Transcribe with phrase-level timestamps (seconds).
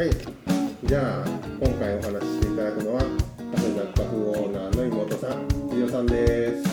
[0.00, 0.10] はい、
[0.84, 1.24] じゃあ
[1.60, 3.06] 今回お話ししていただくのはカ
[3.60, 6.70] フェ雑貨風オーナーの妹さん、辻代さんです。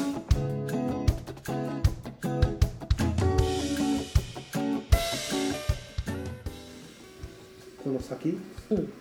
[7.84, 8.30] この先
[8.70, 8.94] うん。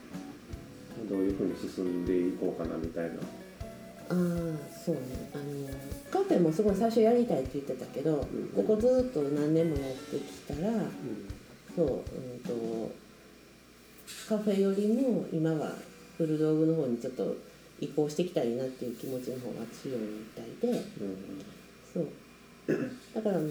[1.09, 3.11] どういうふうに進んでいこうかなみたいな。
[3.11, 3.20] あ
[4.11, 4.15] あ
[4.84, 5.02] そうね。
[5.34, 5.45] あの
[6.11, 8.48] カフェもすごい最初やりたいって言ってたけど、ん。
[8.56, 10.73] ここずっと何年もやってきたら
[11.77, 13.05] そう、うん、と
[14.29, 15.73] カフェよりも今は
[16.16, 17.37] 古道具の方にちょっと
[17.80, 21.17] 移行していきたいなっていう気持ちの方が強いみたいでうん
[21.95, 22.09] そう。
[23.15, 23.45] だからまあ、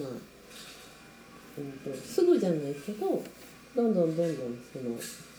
[1.57, 3.23] うん、とすぐじゃないけど
[3.73, 4.95] どんどんどんどんその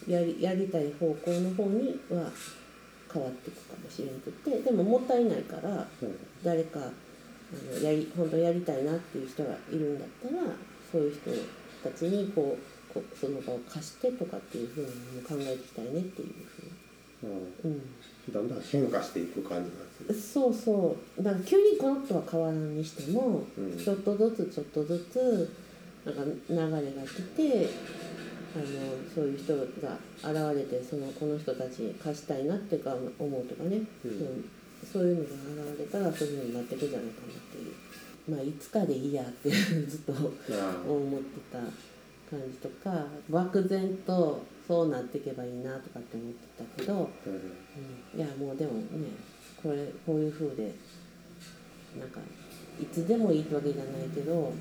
[0.09, 2.31] やりやりたい方向の方には
[3.13, 4.59] 変わっていくかもしれなくて。
[4.63, 6.17] でももったいないからうん。
[6.43, 6.91] 誰かあ
[7.75, 10.55] のやり本当やりたいなっていう人がいるんだったら
[10.91, 11.31] そういう人
[11.89, 12.76] たちにこう
[13.19, 14.93] その場を貸してとかっていうふうにも
[15.29, 16.29] 考えていきたいねっていう
[17.21, 17.83] ふうに、うん。
[18.33, 20.07] だんだん変化していく感じなんですね。
[20.09, 21.23] うん、そうそう。
[21.23, 23.79] だから急にコロッとは変わらんにしても、うん。
[23.79, 25.51] ちょっとずつちょっとずつ
[26.05, 26.71] なんか流れが
[27.03, 27.69] 来て
[28.55, 28.65] あの
[29.15, 34.51] そういう人が現れてそのこの人たちに貸したいなってか思うとかね、うん。
[34.93, 35.03] そう。
[35.05, 35.23] いうの
[35.65, 37.73] が現れたらそういうふうになっていくんじゃないかなっていう。
[38.29, 40.53] まあいつかでいいやってずっと思って
[41.53, 41.59] た
[42.31, 46.95] 感じとか漠然とそうなっていけばいいなとかって思ってたけど、
[47.27, 47.37] うんう
[48.17, 49.09] ん、いやもうでもね
[49.63, 50.75] これこういう風で
[51.99, 52.21] なんか
[52.81, 54.53] いつでもいいってわけじゃないけど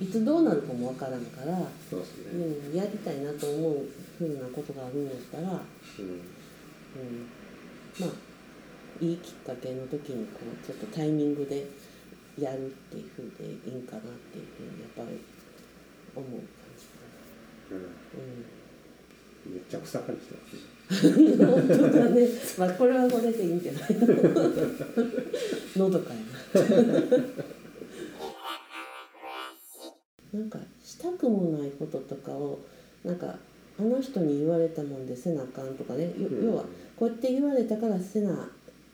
[0.00, 1.56] いつどうなるかもわからんから、
[1.88, 2.44] そうですね。
[2.70, 3.86] うん、やりたいなと思う
[4.18, 5.60] ふうなことがあるんだったら、うん、うん
[8.00, 8.10] まあ
[9.00, 11.66] いいきっかけの時にこうちょっとタイミングで
[12.38, 15.20] やるっていう風でいいんかなっていうふうにやっぱり
[16.16, 16.40] 思う
[17.76, 19.54] うん。
[19.54, 20.56] めっちゃ草刈りしてます。
[21.18, 21.44] ね。
[21.44, 22.28] 本当だね。
[22.58, 23.94] まあこれはこれでいいんじゃない？
[25.76, 26.16] のどかや
[30.34, 30.38] な。
[30.40, 32.58] なんかしたくもないこととかを
[33.04, 33.36] なんか
[33.78, 36.44] あの人に言われたもんでせなあかんとかね、ようん。
[36.44, 36.64] 要は
[36.96, 38.48] こうやって言われたからせな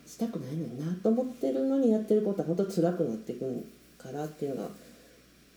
[0.06, 3.64] したくないのになと思ってるのにやってることは本当辛くなっていく
[3.96, 4.69] からっていうのが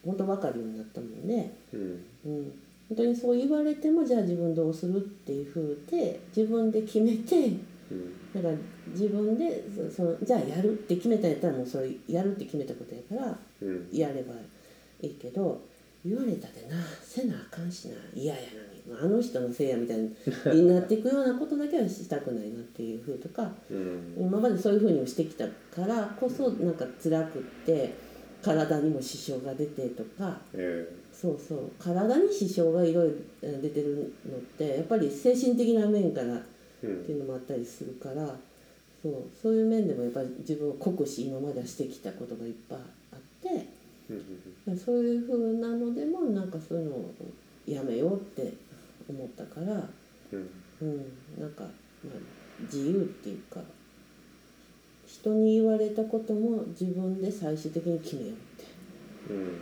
[0.05, 2.05] 本当分かるようになったもんで、うん。
[2.25, 2.51] うん、
[2.93, 7.35] 本当にそう言われてもじゃあ自分どうするっていうふうで自分で決めて
[7.91, 8.33] うん。
[8.33, 8.53] だから
[8.87, 13.89] 自分でそそのじゃあやるって決めたんやったらもうそれやるって決めたことやからうん。
[13.91, 14.33] やれば
[15.01, 15.61] いいけど
[16.05, 18.73] 言われたでなせなあかんしな嫌やのに。
[19.01, 24.13] あの人のせいやみたいになっていくようなことだけはしたくないなっていうふうとかうん。
[24.19, 27.93] 今までそういうふうにもしてきたからこそなんか辛くって
[28.43, 33.09] 体にも支障が出てとかえそうそう体に支障がいろい
[33.41, 36.41] ろ出てるのってやっぱり精神的な面からっ
[36.81, 38.35] ていうのもあったりするから
[39.01, 42.79] そうそういう面でもやっぱり自分を酷使今まではしてきたことがいっぱい
[43.13, 43.67] あって
[44.67, 44.77] うん。
[44.77, 47.13] そういうふうなのでもなんかそういうのを
[47.65, 48.53] やめようって
[49.09, 49.87] 思ったから、
[50.31, 50.49] うん。
[50.81, 50.97] うん、
[51.39, 51.71] なんか、まあ、
[52.63, 53.61] 自由っていうか
[55.23, 58.65] 人に言われたことも自分で最終的に決めようって。
[59.29, 59.37] うん。
[59.37, 59.53] うん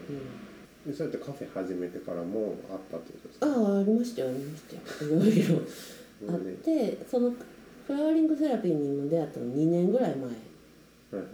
[0.83, 3.45] でそうやってカフェ始めてからもあったってことですか？
[3.45, 5.21] ああありましたよありましたよ。
[5.21, 5.61] いろいろ。
[6.33, 7.31] あっうんてその
[7.85, 10.25] フラワーリングセラピーにも出会ったの2年ぐらい前。
[10.25, 11.25] はいはい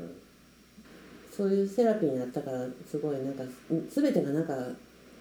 [1.31, 3.43] そういうセラピーになったからすごいなんか
[3.89, 4.67] 全てがなんか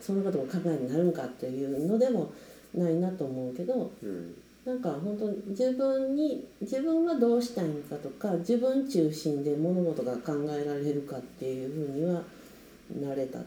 [0.00, 2.32] そのことを考えになるんかっていうのでも
[2.74, 4.34] ないなと思うけどうん
[4.66, 12.20] なんか本当に自分に自分はどうしたいのかとか自分中心で物事が考えられるかっていうふうには
[13.00, 13.42] なれた、う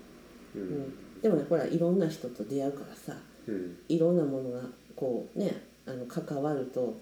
[0.56, 0.64] うん。
[0.64, 3.78] ん、でもねほらいろんな人と出会うからさうん。
[3.90, 4.62] いろんなものが
[4.96, 6.98] こうねあの関わると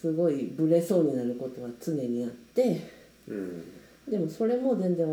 [0.00, 2.80] すごいブレそうになることは常にあって
[3.28, 3.64] うん。
[4.10, 5.06] でもそれも全然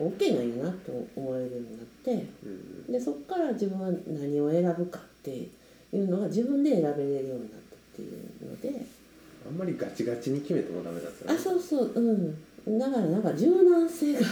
[0.00, 2.90] OK なんやなと思えるようになってうん。
[2.90, 5.48] でそこから自分は何を選ぶかってい
[5.92, 7.61] うのが自分で選べれるようになった
[7.92, 8.84] っていうので。
[9.44, 11.34] あんまりガチガチに決めてもダメなんですよね。
[11.34, 12.78] あそうそううん。
[12.78, 14.28] だからなんか柔軟性がはい。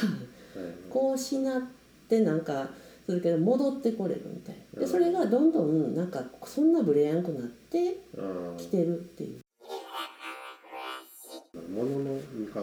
[0.89, 1.63] こうしなっ
[2.09, 2.69] てなんか
[3.07, 4.81] するけど戻ってこれるみたいな。
[4.81, 9.41] でそれがどんどんなんかそんなブレやんくなってあきてるっていう。
[9.67, 12.61] あ物の見方？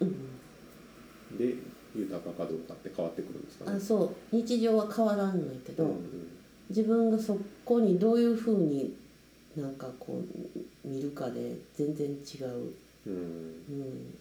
[0.00, 1.38] うん。
[1.38, 1.54] で
[1.96, 3.76] 豊かかどうかって変わってくるんですかね。
[3.78, 4.36] あそう。
[4.36, 6.28] 日常は変わらんのやけど、うん
[6.68, 8.94] 自分がそこにどういうふうに
[9.60, 10.22] なんかこ
[10.84, 12.72] う見るかで全然違う、
[13.06, 14.14] うんうん、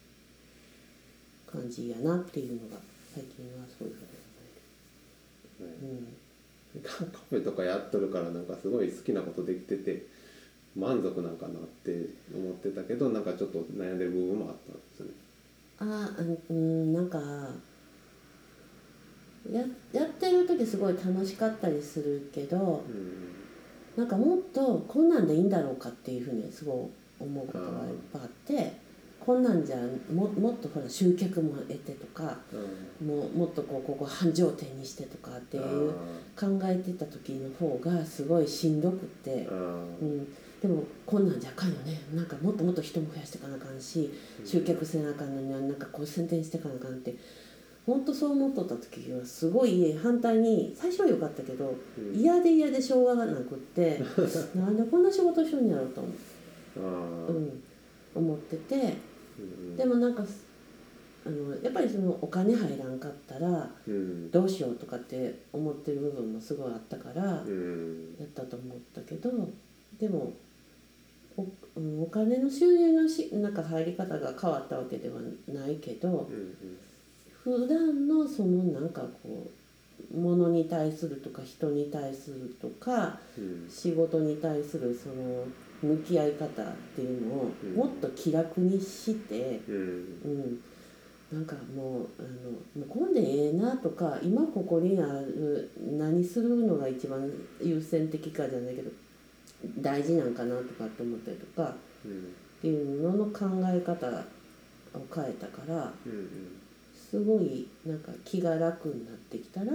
[1.46, 2.78] 感じやなっていうのが
[3.14, 6.02] 最近はそういうふうにはい思
[6.76, 6.92] える、カ
[7.30, 10.06] フェとかやっとるからなんかすごい好きなことできてて
[10.76, 15.08] 満足なんかなって思ってたけどなんかちょっと悩んでる部分もあったんですね
[15.80, 17.20] あーうんなんか
[19.52, 19.62] や
[19.94, 23.37] やってる時すごい楽しかったりするけどうん
[23.98, 26.76] なんかもっとこんなんでいいんだろうかっていうふうにすごい
[27.20, 27.74] 思うことがいっ
[28.14, 28.88] ぱいあって
[29.20, 29.78] こんなんじゃ
[30.14, 33.08] ももっとほら集客も得てとかうん。
[33.08, 35.92] もうもっとこうここ繁盛店にしてとかっていう
[36.40, 39.48] 考えてた時の方がすごいしんどくて。
[39.52, 42.00] うん、でもこんなんじゃあかんよね。
[42.14, 44.10] なんかもっともっと人も増やしていかなあかんし
[44.46, 47.16] 集客せなあかんのにはなんかこう宣伝していかなあかんって
[47.88, 52.20] 本当そう思っとった時はすごい反対に最初は良かったけどうん。
[52.20, 54.02] 嫌で嫌でしょうがなくって
[54.56, 56.10] なんでこんな仕事しようんやろうと思,、
[56.80, 57.34] あー。
[57.34, 57.64] うん、
[58.14, 58.94] 思ってて。
[59.40, 59.42] う
[59.74, 60.26] んでもなんか
[61.26, 64.32] あのやっぱりそのお金入らんかったらうん。
[64.32, 68.16] どうしようとかって思ってる部分もすごいあったからうん。
[68.20, 69.32] やったと思ったけど
[69.98, 70.34] でも
[71.38, 71.46] お
[71.78, 76.54] うんお金の収入のしなんか入り方が変わったわけではないけどうん
[77.48, 79.50] 普段のそのなんかこ
[80.14, 83.70] う物に対するとか人に対するとかうん。
[83.70, 85.46] 仕事に対するその
[85.82, 87.76] 向き合い方っていうのをうん。
[87.76, 89.76] もっと気楽にして、うん。
[90.26, 90.60] うん、
[91.32, 97.32] なんかもうあのもうこんでええなとか今ここにある何するのが一番
[97.64, 98.92] 優先的かじゃないけど
[99.80, 102.12] 大事なんかなとかって思ったりとかうん。
[102.12, 104.06] っていうのの考え方
[105.00, 106.67] を変えたからうん
[107.10, 109.72] すごいなんか気が楽になってきたら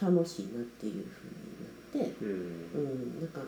[0.00, 1.04] 楽しいなっていう
[1.92, 2.28] ふうになって、うん。
[2.28, 2.78] う
[3.18, 3.40] ん、なんか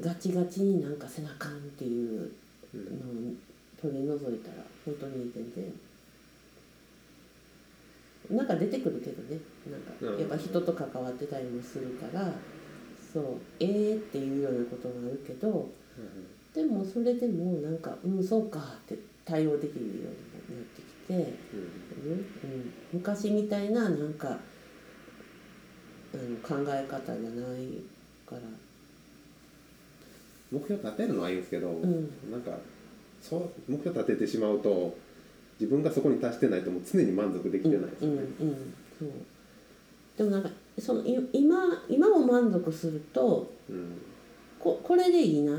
[0.00, 2.30] ガチガチになんかせなあかんっていう
[2.74, 3.34] うんのを
[3.80, 5.72] 取り除いたら本当に全然
[8.36, 9.40] なんか出てくるけどね。
[9.68, 12.32] なんかやっぱ人と関わってたりもするから
[13.12, 13.24] そう
[13.58, 15.68] ええっていうようなことがあるけど
[16.54, 20.10] でもそれでもなんかうんそうかって対応できるようになっ
[20.74, 27.68] てきて、うんうん、昔みたいななんかあの考え方じゃない
[28.26, 28.42] から。
[30.52, 31.82] 目標立てるのはいいんですけど、ん。
[32.30, 32.50] なんか
[33.22, 34.96] そう目標立ててしまうと
[35.60, 38.28] 自分がそこに達してないともう常に満足できてないですうんよね。
[38.40, 38.74] うんうん。
[38.98, 39.08] そう。
[40.18, 41.56] でもなんかそのい今
[41.88, 43.92] 今を満足するとうん。
[44.58, 45.58] ここれでいいな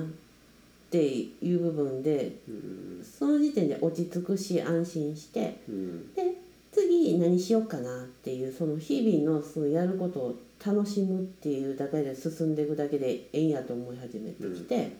[0.91, 3.05] っていう部分でうん。
[3.05, 6.13] その時点で落ち着くし安心してうん。
[6.13, 6.35] で
[6.73, 10.35] 次何しようかなっていうその日々のそのやることを
[10.65, 14.91] 楽しむっていうだけで進んでいくだけでええんやと思い始めてきて、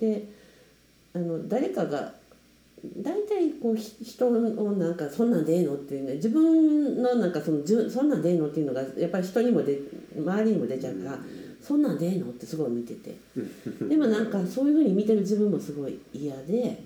[0.00, 0.24] で
[1.14, 2.12] あの誰かが
[2.96, 9.78] 大体こうひ人をなんか「そんなんでええの?」っていうね自分のなんかそのじゅそんなんでええのっていうのがやっぱり人にもで
[10.16, 11.18] 周りにも出ちゃうから
[11.62, 13.14] 「そんなんでええの?」ってすごい見てて。
[13.88, 16.82] でもなんかそういうふうに見てる自分もすごい嫌で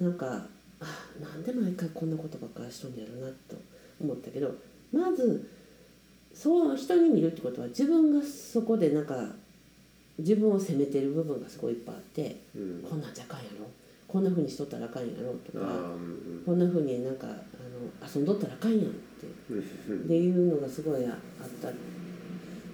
[0.00, 0.46] うんなんか
[0.80, 0.86] あ
[1.20, 3.56] なんで毎回こんなことばっかりしとんやろなと
[4.00, 4.52] 思ったけど
[4.92, 5.44] まず
[6.34, 9.34] そう人に見るってことは自分がそこでなんか
[10.18, 12.82] 自分を責めてる部分がすごいいっぱいあってうん。
[12.88, 13.66] こんなんじゃあかんやろ？
[14.08, 15.32] こんなふうにしとったらあかんやろ？
[15.46, 17.40] とかうんこんなふうになんかあの
[18.14, 18.90] 遊んどったらあかんやんって
[19.50, 19.54] う
[19.94, 21.68] んっていうのがすごいああった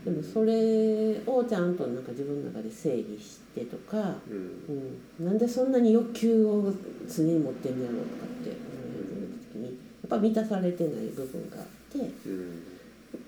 [0.05, 4.99] でもそれをちゃんとなんか自分の中で整理してとか、うん。
[5.21, 6.73] うん、なんでそんなに欲求を
[7.09, 9.71] 常に持ってんやろうとかって思い始めた時にや
[10.07, 12.63] っぱ満たされてない部分があってうん。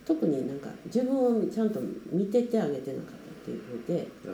[0.06, 1.80] 特になんか自分をちゃんと
[2.12, 4.26] 見ててあげてなかったっていうふうであ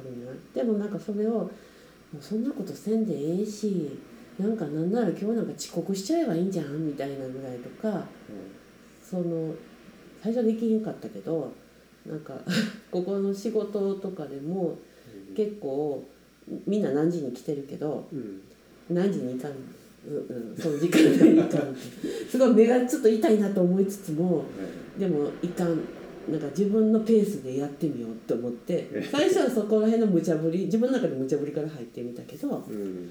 [0.00, 0.32] るな。
[0.32, 1.50] いでもなんかそれをも
[2.18, 3.98] うそんなことせんでええし
[4.38, 8.04] なんかなんなら今日なんか遅刻しちゃえばいいんじゃんみたいなぐらいとか
[9.02, 9.54] その
[10.22, 11.52] 最初できへんかったけど
[12.06, 12.34] なんか
[12.90, 14.78] ここの仕事とかでも
[15.36, 16.04] 結構
[16.66, 18.40] みんな何時に来てるけどうん。
[18.90, 21.78] 何時に行かん、うんうん、その時間で行かんって。
[22.28, 24.44] すごい目がちょっと痛いなと思いつつも
[24.98, 25.78] でもいかん。
[26.28, 33.08] なんか自分のペースでやってみようと思って 最初はそこら辺の無茶ぶり自分の中で無茶ぶりから入ってみたけどうん。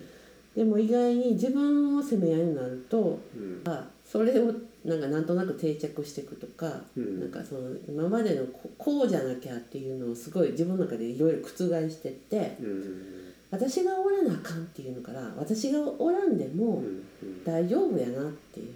[0.55, 3.61] でも意外に自分を責め合いになるとうん。
[3.65, 4.51] あそれを
[4.83, 7.19] なんかなんとなく定着していくとか、うん。
[7.19, 11.47] なんかその今までのここうじゃなきゃっていうのをすごい自分の中でいろいろ覆
[11.89, 13.03] してってうん
[13.51, 16.81] 私がおらなあかんっていうのから私がおらんでも
[17.21, 17.43] うん。
[17.45, 18.73] 大丈夫やなっていう。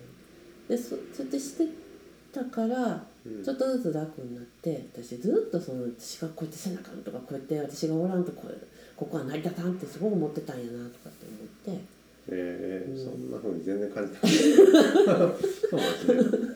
[0.70, 1.66] でそそうやってして
[2.32, 3.44] たからうん。
[3.44, 11.26] ちょっとずつ楽になって私ずっとその私がこうやってせなあかんとかこうやって私がおらんとこうここは成り立たんってすごく思ってたんやなとかって
[11.66, 11.93] 思って。
[12.30, 12.98] えーうん。
[12.98, 14.32] そんな風に全然感じない。
[14.56, 16.48] そうなんですね。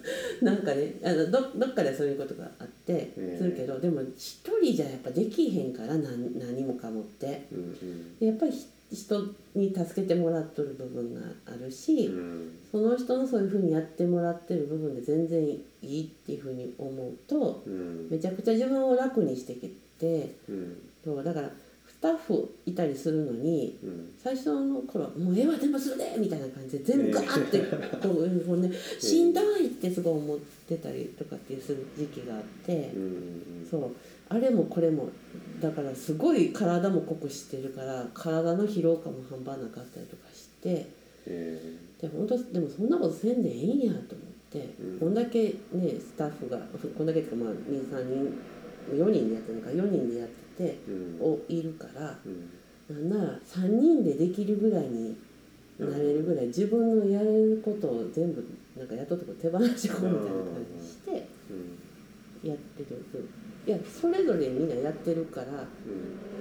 [0.42, 7.48] なんかねあのどどっかでそういうことがあってええするけど、でも一人人じゃやっぱできへんから何何もかもって。
[7.52, 8.18] うんうん。
[8.20, 9.22] でやっぱりひ人
[9.54, 12.52] に助けてもらっとる部分があるし、うん。
[12.72, 18.08] その人のそういうふうにやってもらってる部分で全然いいっていうふうに思うとうん。
[18.10, 19.70] めちゃくちゃ自分を楽にしてき
[20.00, 20.78] てうん。
[21.04, 21.52] そうだから
[22.00, 24.14] スタッフいたりするのにうん。
[24.24, 33.02] 最初の頃は「もうええわ全部するで!」みたいな感じで全部ガーってこうこうねしんどいってすごい思ってたりとかってする時期があってうん。
[33.04, 33.90] うんそう。
[34.30, 35.10] あれもこれも
[35.62, 40.86] だからすごい体も濃くしてるから体の疲労感も半端なかったりとかして
[41.26, 41.60] え。
[42.02, 45.00] で本当でもそんなことせんでええんやと思って、うん。
[45.00, 46.60] こんだけねスタッフが
[46.96, 48.34] こんだけっていうかまあ23人
[49.04, 51.18] 4人でやってるのか4人でやっててうん。
[51.22, 52.18] おいるから。
[52.26, 53.10] うん。
[53.10, 55.16] なんなら3人でできるぐらいに
[55.80, 58.44] なれるぐらい自分のやれることを全部
[58.78, 61.28] なんかやっとって手放してこうみたいな感じして
[62.44, 62.50] うん。
[62.50, 63.04] やってる
[63.68, 65.66] いやそれぞれみんなやってるからあ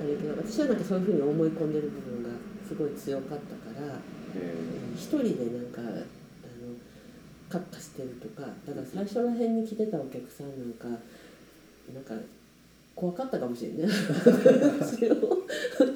[0.00, 0.08] うん。
[0.08, 2.28] れけど私はなんかそういうふうに思い込んでる部分が
[2.68, 3.99] すごい強かったから
[4.37, 4.54] え
[4.94, 5.92] 一人でなんかあの
[7.49, 10.87] カッカしてるとかだから最初らへんに来てたお客さんなんか
[11.92, 12.14] なんか
[12.96, 15.14] 怖かったかもしれんね私を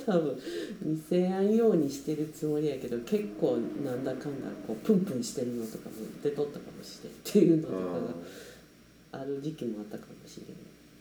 [0.06, 0.38] 多分
[0.82, 7.78] 見せ合うようにしてるつもりやけど結構なんだかんだこうプンプンしてるのとかも出とったかもしれんっていうのとか
[9.12, 10.42] あがある時期もあったかもし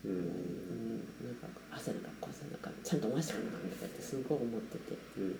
[0.06, 0.24] れん、ーうん。
[0.24, 5.36] うん、なんか汗なんかこうさなんかちゃんと回してかなとかってすごい思ってて、うん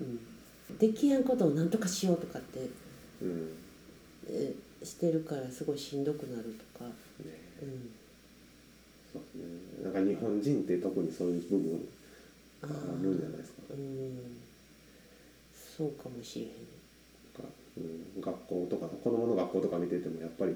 [0.00, 2.68] うん、できやんことをなんとかしようとかって
[3.22, 3.28] うん。
[3.30, 3.48] うん
[4.28, 6.92] えーしてるからすごいしんどくなるとか、ね。
[7.62, 7.90] うん、
[9.16, 9.48] そうで
[9.80, 9.84] すね。
[9.84, 11.88] なんか日本人って特にそういう部分
[12.62, 12.66] あ
[13.02, 13.62] るんじゃないですか。
[13.70, 14.36] うん。
[15.76, 16.50] そうかもしれへん。
[16.50, 17.80] なんかう
[18.18, 20.54] ん、学校とか子供の学校とか見ててもやっぱり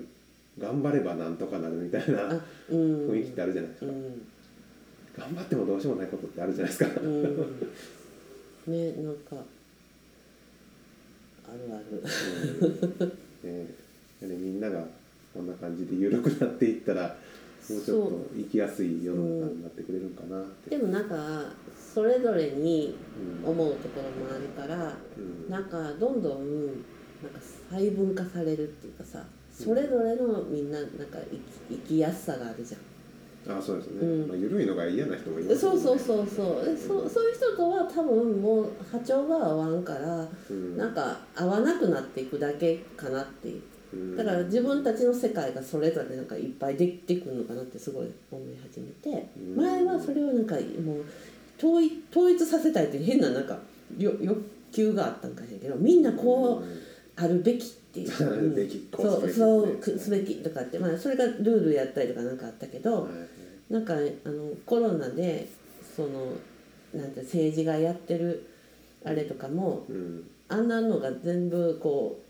[0.58, 2.40] 頑張ればなんとかなるみたいな
[2.70, 4.26] 雰囲気ってあるじゃないですか、うん。
[5.16, 7.36] 頑張ってもどうしようもないことってあるじゃないですか、うん。
[8.66, 9.36] ねなんか
[11.46, 12.02] あるある。
[13.42, 13.58] うん。
[13.62, 13.66] ね。
[14.22, 14.84] でみんなが
[15.34, 17.16] こんな感じで緩くなっていったら
[17.68, 21.16] もうちょっと生きやすい世の中になってくれるんかなって、でもなんか
[21.94, 22.96] それぞれに
[23.44, 27.40] うん思うところもあるからうんなんかどんどんなんか
[27.70, 31.40] 細分化されるっていうかさそれぞれのみんななんか生き
[31.70, 32.80] 生きやすさがあるじゃん。
[33.48, 34.28] あそうですね、うん。
[34.28, 36.64] まあ、緩いのが嫌な人もいますそうそうう、そうそう。
[36.64, 43.54] でそそういう人とは多分もう波長が合わんからうん、なんか合わなくなっていくだけかなっていう。
[43.56, 43.62] うん
[44.16, 49.56] だから自分たちの世界がそれぞれなんかいっぱいできてくるのかなってすごい思い始めてうん。
[49.56, 51.04] 前はそれをなんかもう
[51.58, 53.58] 統一統一させたいっていう変ななんか
[53.98, 54.40] よ欲
[54.72, 58.08] 求があったんかしらんけどみんなこうあるべきっていう、
[58.96, 63.12] うそうすべきそうですべきとかって、まあ、それがルールやったりとかなんかあったけど、はい
[63.70, 65.46] なんかあのコロナで
[65.94, 66.32] その
[66.92, 68.42] なんて政治がやってる
[69.04, 70.24] あれとかもうん。
[70.50, 72.29] あんなのが全部こう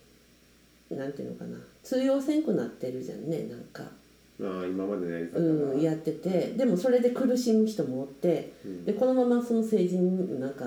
[0.91, 1.57] なんていうのかな。
[1.83, 3.83] 通用せんくなってるじゃんねなんか、
[4.43, 6.55] ああ今までのやり方が、うん、やってて。
[6.57, 8.53] でもそれで苦しむ人もおって。
[8.65, 8.85] うん。
[8.85, 10.65] でこのままその政治になんか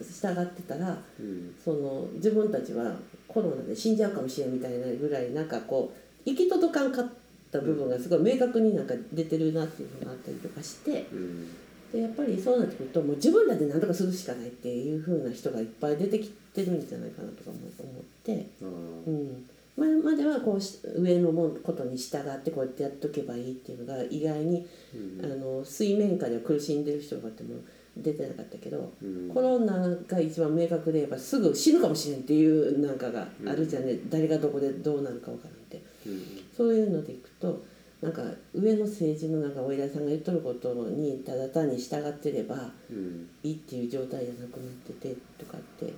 [0.00, 1.54] 従ってたらうん。
[1.62, 2.94] その自分たちは
[3.26, 5.92] コロナで死んじゃうかもしれんみたいなぐらいなんかこ
[6.26, 7.08] う行き届かんかっ
[7.50, 11.06] た部分がすごい明確になんか出てるなっていうのがあったりとかして。
[11.12, 11.48] うん。
[11.92, 25.24] でやっぱりそうなってくるともう自分らで何とかするしかないっていう風な人がいっぱい出てきてるんじゃないかなとかも思って、あうーん、前まではこうし上のもんことに従ってこうやってやっとけばいいっていうのが意外に、うん。
[25.24, 27.56] あの水面下では苦しんでる人がいても
[27.96, 29.30] 出てなかったけど、うん。
[29.34, 29.74] コロナ
[30.06, 33.86] が一番明確で言えばすぐ死ぬかもしれんっていうなんかがあるじゃん。
[33.86, 35.82] ね、誰がどこでどうなるか分からんって。
[36.06, 36.22] うん。
[36.56, 37.64] そういうのでいくと
[38.00, 38.22] なんか
[38.54, 43.28] 上の政治のなんかお偉いさんが言っとることにただ単に従ってればうん。
[43.42, 45.92] いいっていう状態じゃなくなっててとかって、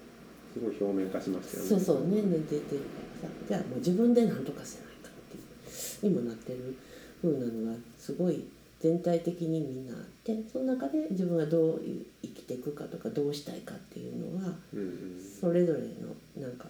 [0.57, 1.69] すごい表面化しましたよね。
[1.69, 2.75] そうそう年々出てるか
[3.23, 6.75] らさじゃあもう自分で何とかせないかっていうにもなってる
[7.23, 8.45] 風なのがすごい
[8.81, 11.81] 全体的にみんなあってその中で自分がどう
[12.23, 14.91] 生きていくかとかどうしたいかっていうのはうんうん
[15.41, 16.67] それぞれのなんか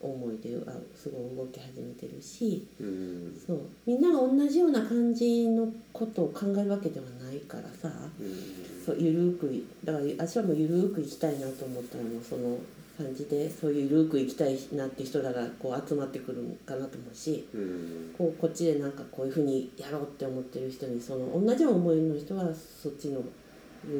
[0.00, 2.66] 思いであすごい動き始めてるし。
[2.80, 12.56] うんそうみんなが同じような感じのことを考えるわけではないからさうんそうゆるくいだから私はもうゆるく生きたいなと思ったらもうその
[12.96, 18.14] 感じでそういうゆるく生きたいなって人らがこう集まってくるのかなと思うしうん。
[18.16, 23.28] こうこっちでなんかこういうふうにやろうって思ってる人にその同じ思いの人はそっちのグ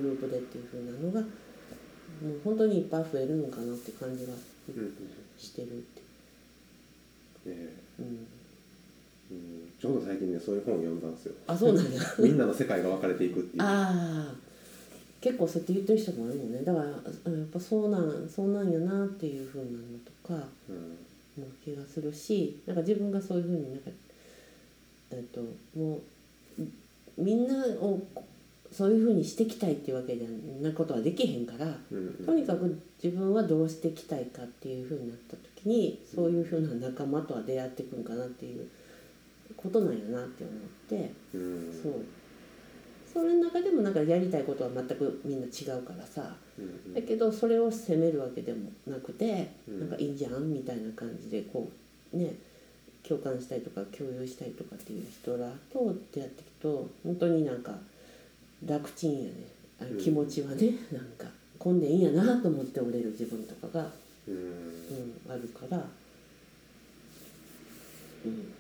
[0.02, 1.26] ループでっていうふうなのがも
[2.34, 4.32] う本当にいっぱい増えるのかなって感じが
[5.38, 5.70] してるっ
[7.44, 7.50] て。
[7.50, 7.56] ね
[7.98, 8.06] うん。
[9.30, 9.72] うん。
[9.80, 11.34] ちょうど最近ねそういう本を読んだんですよ。
[11.46, 13.62] あそうなんや みんなの世界が分かれていくっていう。
[13.62, 14.45] ああ
[15.26, 16.62] 結構そうやって言ってる人もいるもんね。
[16.62, 20.96] だからうんやっぱそうなんそうなんやなっていうふうなのとかうん。
[21.38, 23.90] の気がするしなんか自分がそういうふうになんか
[25.10, 25.40] えっと
[25.78, 26.62] もう
[27.18, 28.00] みんなを
[28.72, 30.28] そういうふうにしていきたいっていうわけじゃ
[30.66, 38.66] なことはできへんからうんとにかく自分はどうしていきたいかっていうふうになった時にそういうふうな仲間とは出会っていくんかなっていう
[39.56, 41.10] ことなんやなって思って。
[41.34, 41.80] うん。
[41.82, 41.92] そう
[43.16, 46.34] それの中でもなんかやりたいことは全くみんな違うからさ。
[46.58, 49.80] うんだけどそれを責めるわけでもなくてうん。
[49.80, 51.70] なんかいいじゃんみたいな感じでこ
[52.12, 52.34] うね
[53.02, 57.72] 共感したりとか共有したりとかっていう人らと出会っていくと本当になんか
[58.66, 59.30] 楽ちんやね。
[59.80, 61.26] あうん気持ちはねなんか
[61.58, 63.90] 混んでいいんやなと思っておれる自分とかが、
[64.28, 64.34] うん。
[64.34, 65.80] うん、あるから、う
[68.28, 68.52] ん、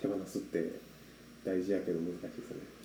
[0.00, 0.80] 手放すって
[1.44, 2.75] 大事やけど難しいですね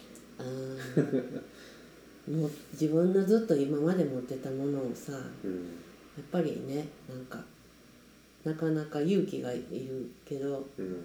[2.32, 5.60] もう自分のずっと今まで持ってたものをさやうん。
[5.60, 5.62] っ
[6.32, 7.44] ぱりねなんか
[8.44, 10.96] なかなか勇気がいるけどうん。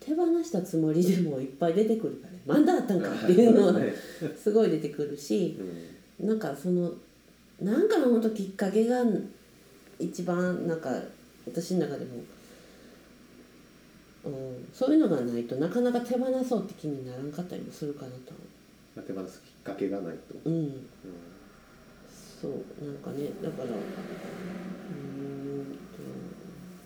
[0.00, 2.40] 手放したつもりでもいっぱい出てくるからね。
[2.44, 3.94] まだあったんかっていうのはね
[4.36, 5.56] すごい出てくるし
[6.20, 6.26] うん。
[6.28, 6.92] なんかその
[7.60, 9.04] なんかのほんときっかけが
[10.00, 11.00] 一番なんか
[11.46, 12.10] 私の中でも、
[14.24, 18.32] うん、そういうのがないとなかなか手放そうって気にならんかったりもするかなと。
[18.94, 20.54] まあ手放すきっかけがないと、うん。
[20.54, 20.86] うん。
[22.40, 22.52] そう
[22.84, 23.72] なんかねだからうー
[25.62, 26.02] んと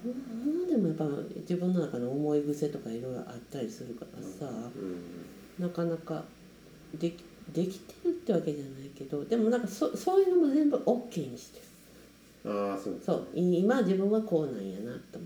[0.04, 1.04] まあでもやっぱ
[1.40, 5.62] 自分の中の思い癖とかいろいろあったりするからさ、うん。
[5.62, 6.24] なかなか
[6.98, 11.60] できできてるってわけじゃないけどでもなんかそそういうのも全部 OK にして
[12.44, 12.50] る。
[12.50, 12.94] ああそう。
[12.94, 15.25] ですそうい今自分はこうなんやなと思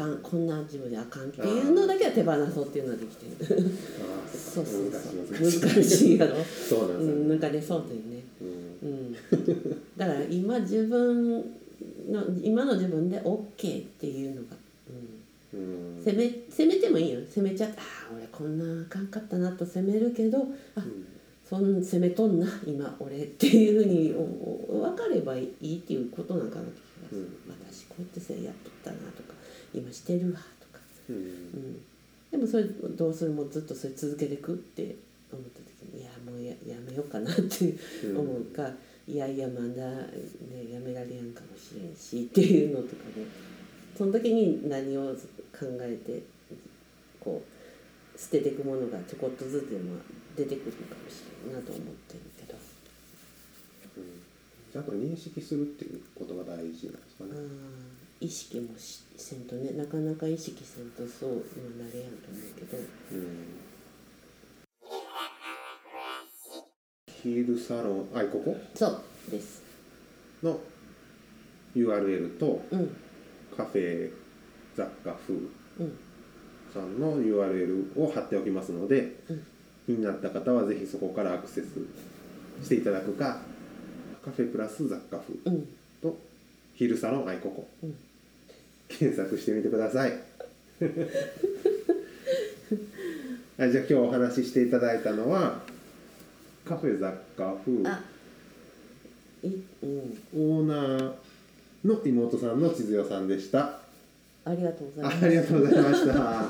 [0.00, 3.70] かんこんな自分であかんっていうのだけは手放そうっていうのはできてる
[4.32, 5.60] そうそう難しい。
[5.60, 8.22] そう難しいやろ、そうなんですよ、うん、なんかねそうだよね。
[8.40, 8.48] うん。
[8.82, 9.12] うん
[9.96, 11.40] だから今自分
[12.10, 14.56] の今の自分で OK っていうのが、
[15.52, 16.04] うん、うん。
[16.04, 17.20] 責め責めてもいいよ。
[17.28, 20.82] 責めちゃってああ俺こんなあかんかったなと責めるけどあ
[21.48, 24.14] そん責めとんな今俺っていうふうに
[24.80, 27.28] 分かればいいっていうことなんかなって気がする、うん。
[27.70, 29.34] 私こうやってせやっとったなとか
[29.74, 31.16] 今してるわとか、うん。
[31.16, 31.80] うん、
[32.30, 34.96] でもそれどうするもうずっとそれ続けていくって
[35.32, 37.74] 思った時にいやもうややめようかなって
[38.06, 38.68] うん思うか、
[39.06, 43.24] いやいやまだ、ね、やめられやんかもしれんしっていうのとかで
[43.96, 45.14] その時に何を
[45.52, 46.22] 考えて
[47.20, 49.96] こう捨てていくものがちょこっとずつでも
[50.36, 52.58] 出てくるかもしれんなと思ってるけど、
[53.96, 54.04] うん。
[54.72, 56.72] ちゃんと認識するっていうことが大事なんで
[57.10, 57.89] すかあねー
[58.20, 61.36] 意識もしせんとねなかなか意識せんとそうは
[61.82, 62.76] なれやんと思うけど。
[63.12, 63.46] うん。
[67.22, 68.56] ヒールサロンあいここ？
[68.74, 69.62] そうです。
[70.42, 70.58] の
[71.74, 72.96] URL とうん。
[73.56, 74.10] カフェ
[74.76, 75.98] 雑貨風うん。
[76.72, 79.46] さんの URL を貼っておきますので、うん。
[79.86, 81.68] 気になった方はぜひそこからアクセス
[82.62, 83.40] していただくか
[84.24, 85.68] カフェプラス雑貨風うん。
[86.02, 86.18] と
[86.74, 87.94] ヒールサロンアイココ、うん
[88.98, 90.10] 検索してみてください。
[93.56, 95.60] はいじゃあ今日お話ししていただいたのは
[96.64, 97.78] カフェ雑貨風。
[99.42, 101.12] オーナー
[101.84, 103.78] の妹さんの千鶴代さんでした。
[104.44, 105.24] ありがとうございます。
[105.24, 106.46] あありがとうございました